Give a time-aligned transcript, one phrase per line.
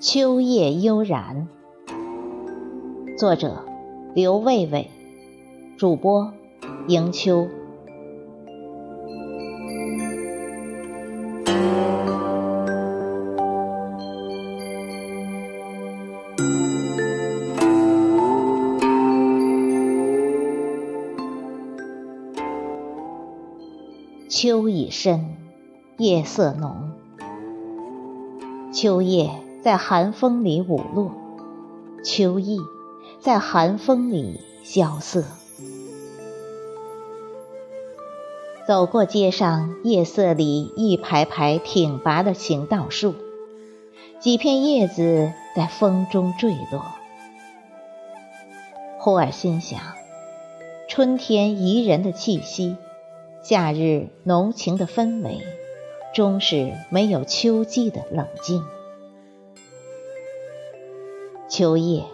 [0.00, 1.46] 秋夜悠然，
[3.18, 3.66] 作者
[4.14, 4.88] 刘卫卫，
[5.76, 6.32] 主播
[6.88, 7.46] 迎秋。
[24.30, 25.36] 秋已深，
[25.98, 26.92] 夜色浓，
[28.72, 29.49] 秋夜。
[29.62, 31.12] 在寒风里舞落，
[32.02, 32.58] 秋意
[33.20, 35.24] 在寒风里萧瑟。
[38.66, 43.14] 走过街上夜色里一排排挺拔的行道树，
[44.18, 46.82] 几片叶子在风中坠落。
[48.98, 49.78] 忽而心想，
[50.88, 52.76] 春天宜人的气息，
[53.42, 55.42] 夏日浓情的氛围，
[56.14, 58.64] 终是没有秋季的冷静。
[61.50, 62.04] 秋叶，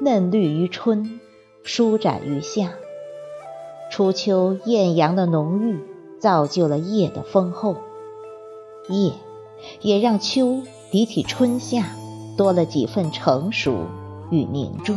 [0.00, 1.18] 嫩绿于春，
[1.64, 2.74] 舒展于夏。
[3.90, 5.80] 初秋艳阳的浓郁，
[6.20, 7.74] 造就了叶的丰厚。
[8.88, 9.14] 叶，
[9.80, 10.62] 也让秋
[10.92, 11.96] 比起春夏
[12.36, 13.78] 多了几分成熟
[14.30, 14.96] 与凝重。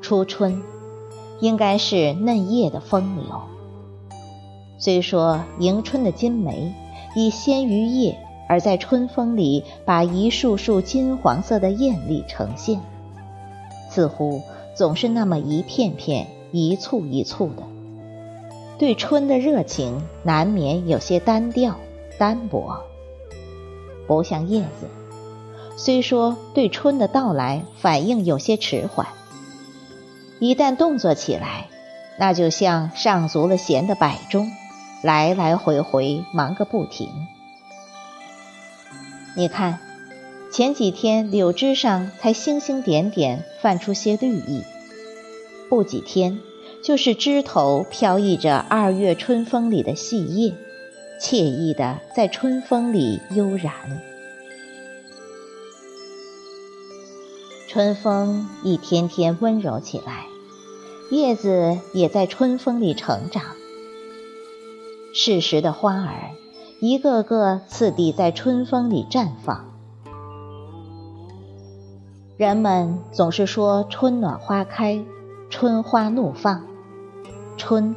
[0.00, 0.62] 初春，
[1.40, 3.40] 应该是嫩叶的风流。
[4.78, 6.72] 虽说迎春的金梅
[7.16, 8.16] 已先于叶。
[8.48, 12.80] 而在春风里，把一束束金黄色的艳丽呈现，
[13.90, 14.42] 似乎
[14.74, 17.62] 总是那么一片片、一簇一簇的。
[18.78, 21.76] 对春的热情难免有些单调、
[22.18, 22.84] 单薄，
[24.06, 24.86] 不像叶子。
[25.78, 29.06] 虽说对春的到来反应有些迟缓，
[30.38, 31.66] 一旦动作起来，
[32.18, 34.50] 那就像上足了弦的摆钟，
[35.02, 37.08] 来来回回忙个不停。
[39.38, 39.78] 你看，
[40.50, 44.64] 前几天柳枝上才星星点点泛出些绿意，
[45.68, 46.40] 不几天
[46.82, 50.54] 就是枝头飘逸着二月春风里的细叶，
[51.20, 53.74] 惬意的在春风里悠然。
[57.68, 60.24] 春风一天天温柔起来，
[61.10, 63.42] 叶子也在春风里成长。
[65.12, 66.30] 适时的花儿。
[66.78, 69.64] 一个个次第在春风里绽放。
[72.36, 75.02] 人们总是说春暖花开，
[75.48, 76.64] 春花怒放，
[77.56, 77.96] 春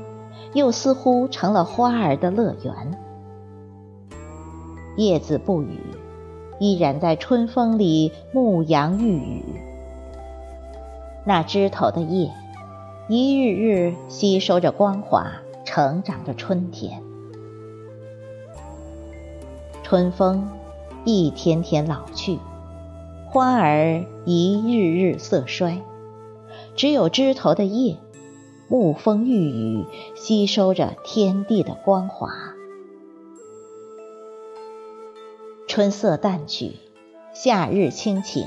[0.54, 2.74] 又似乎成了花儿的乐园。
[4.96, 5.82] 叶子不语，
[6.58, 9.44] 依然在春风里牧羊育语。
[11.26, 12.32] 那枝头的叶，
[13.10, 15.34] 一日日吸收着光华，
[15.66, 17.04] 成长着春天。
[19.90, 20.48] 春风
[21.04, 22.38] 一天天老去，
[23.26, 25.82] 花儿一日日色衰，
[26.76, 27.98] 只有枝头的叶，
[28.70, 29.86] 沐风浴雨，
[30.16, 32.30] 吸收着天地的光华。
[35.68, 36.74] 春色淡去，
[37.34, 38.46] 夏日清晴，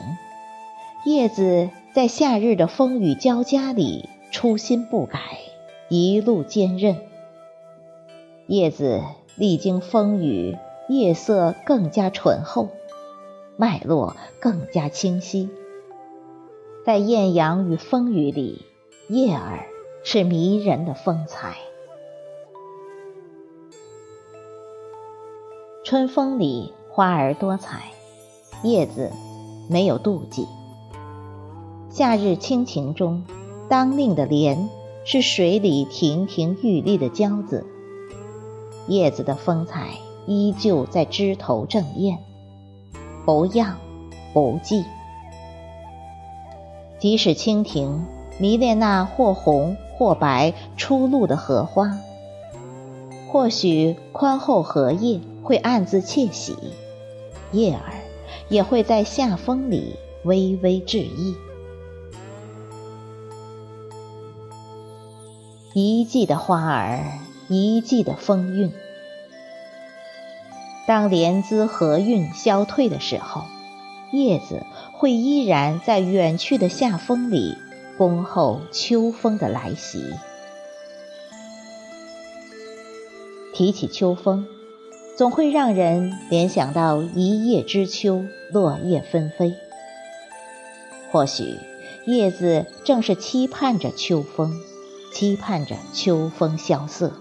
[1.04, 5.18] 叶子在夏日的风雨交加里初心不改，
[5.88, 6.98] 一路坚韧。
[8.46, 9.02] 叶子
[9.34, 10.56] 历经风雨。
[10.92, 12.68] 夜色更加醇厚，
[13.56, 15.48] 脉络更加清晰。
[16.84, 18.66] 在艳阳与风雨里，
[19.08, 19.64] 叶儿
[20.04, 21.56] 是迷人的风采。
[25.82, 27.90] 春风里花儿多彩，
[28.62, 29.10] 叶子
[29.70, 30.46] 没有妒忌。
[31.88, 33.24] 夏日清晴中，
[33.70, 34.68] 当令的莲
[35.06, 37.64] 是水里亭亭玉立的娇子，
[38.88, 39.96] 叶子的风采。
[40.26, 42.18] 依旧在枝头正艳，
[43.24, 43.76] 不漾
[44.32, 44.84] 不寂。
[46.98, 48.04] 即使蜻蜓
[48.38, 51.98] 迷恋那或红或白初露的荷花，
[53.30, 56.56] 或许宽厚荷叶会暗自窃喜，
[57.50, 57.80] 叶儿
[58.48, 61.34] 也会在夏风里微微致意。
[65.74, 67.18] 一季的花儿，
[67.48, 68.72] 一季的风韵。
[70.92, 73.46] 当莲姿荷韵消退的时候，
[74.10, 77.56] 叶子会依然在远去的夏风里
[77.96, 80.04] 恭候秋风的来袭。
[83.54, 84.46] 提起秋风，
[85.16, 89.54] 总会让人联想到一叶知秋，落叶纷飞。
[91.10, 91.56] 或许
[92.04, 94.60] 叶子正是期盼着秋风，
[95.10, 97.12] 期盼着秋风萧瑟。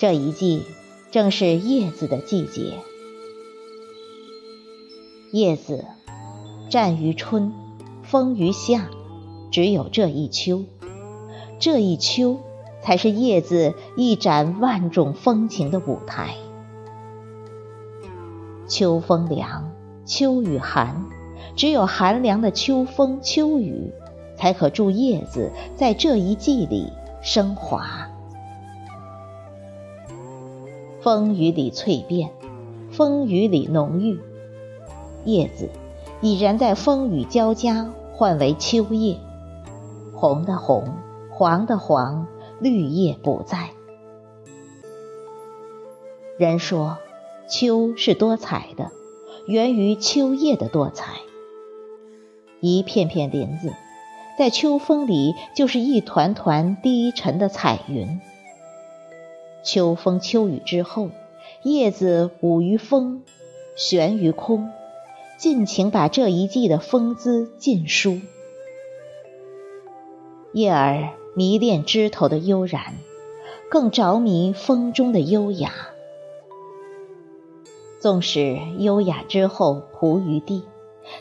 [0.00, 0.64] 这一季。
[1.10, 2.74] 正是叶子的季节。
[5.32, 5.84] 叶子
[6.70, 7.52] 战于春，
[8.02, 8.88] 风于夏，
[9.50, 10.64] 只有这一秋，
[11.58, 12.38] 这一秋
[12.82, 16.34] 才是叶子一展万种风情的舞台。
[18.66, 19.72] 秋风凉，
[20.04, 21.06] 秋雨寒，
[21.56, 23.92] 只有寒凉的秋风秋雨，
[24.36, 28.07] 才可助叶子在这一季里升华。
[31.00, 32.30] 风雨里蜕变，
[32.90, 34.20] 风雨里浓郁。
[35.24, 35.68] 叶子
[36.20, 39.18] 已然在风雨交加，换为秋叶，
[40.12, 40.94] 红的红，
[41.30, 42.26] 黄的黄，
[42.60, 43.70] 绿叶不在。
[46.38, 46.98] 人说，
[47.48, 48.90] 秋是多彩的，
[49.46, 51.14] 源于秋叶的多彩。
[52.60, 53.72] 一片片林子，
[54.36, 58.20] 在秋风里就是一团团低沉的彩云。
[59.70, 61.10] 秋风秋雨之后，
[61.62, 63.20] 叶子舞于风，
[63.76, 64.70] 悬于空。
[65.36, 68.22] 尽情把这一季的风姿尽抒。
[70.54, 72.96] 叶儿迷恋枝头的悠然，
[73.70, 75.70] 更着迷风中的优雅。
[78.00, 80.62] 纵使优雅之后仆于地，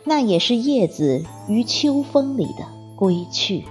[0.06, 2.66] 那也是叶子于秋风里的
[2.96, 3.66] 归去。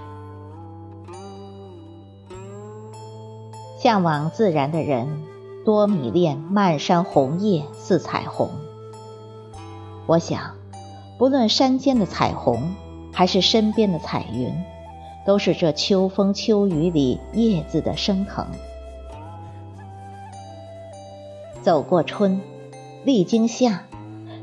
[3.86, 5.22] 向往自然的人，
[5.64, 8.50] 多迷恋漫山红叶似彩虹。
[10.06, 10.56] 我想，
[11.18, 12.74] 不论山间的彩虹，
[13.12, 14.52] 还是身边的彩云，
[15.24, 18.44] 都是这秋风秋雨里叶子的升腾。
[21.62, 22.40] 走过春，
[23.04, 23.84] 历经夏，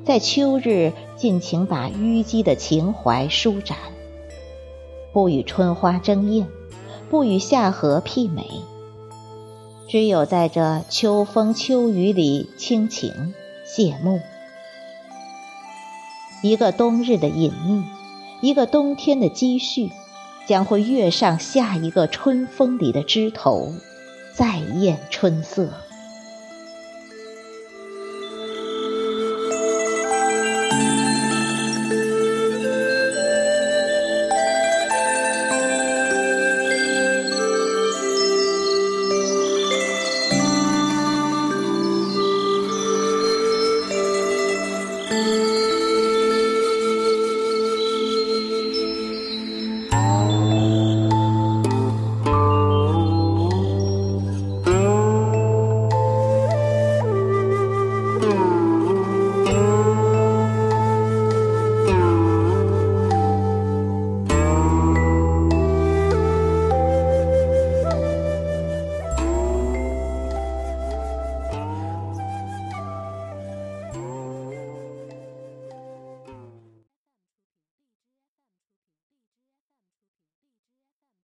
[0.06, 3.78] 在秋日尽情把淤积的情怀舒展，
[5.12, 6.48] 不与春花争艳，
[7.10, 8.46] 不与夏荷媲美，
[9.94, 14.22] 只有在这秋风秋雨里倾情谢幕。
[16.42, 17.84] 一个冬日的隐秘，
[18.42, 19.92] 一个冬天的积蓄，
[20.48, 23.72] 将会跃上下一个春风里的枝头，
[24.34, 25.70] 再艳春色。